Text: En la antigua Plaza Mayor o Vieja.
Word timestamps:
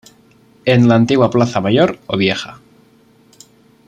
En 0.65 0.87
la 0.87 0.95
antigua 0.95 1.29
Plaza 1.29 1.61
Mayor 1.61 1.99
o 2.07 2.17
Vieja. 2.17 2.59